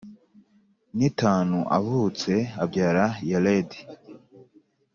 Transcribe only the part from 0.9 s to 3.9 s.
n itanu avutse abyara Yeredi